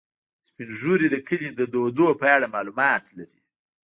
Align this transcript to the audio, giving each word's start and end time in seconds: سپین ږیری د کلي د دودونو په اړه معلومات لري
سپین 0.47 0.69
ږیری 0.79 1.07
د 1.11 1.17
کلي 1.27 1.49
د 1.53 1.61
دودونو 1.73 2.19
په 2.21 2.25
اړه 2.35 2.53
معلومات 2.55 3.03
لري 3.17 3.39